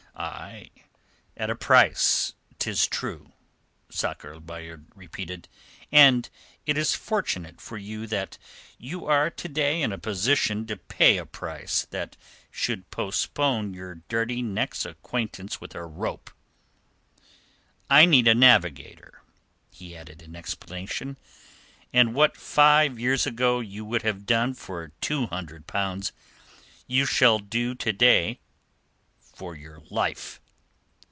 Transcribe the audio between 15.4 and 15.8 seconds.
with